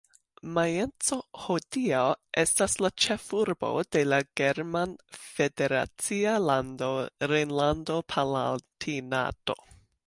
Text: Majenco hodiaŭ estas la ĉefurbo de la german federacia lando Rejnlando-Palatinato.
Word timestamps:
Majenco 0.53 1.17
hodiaŭ 1.41 2.05
estas 2.43 2.77
la 2.85 2.91
ĉefurbo 3.05 3.69
de 3.97 4.01
la 4.13 4.19
german 4.41 4.97
federacia 5.27 6.35
lando 6.51 6.91
Rejnlando-Palatinato. 7.35 9.63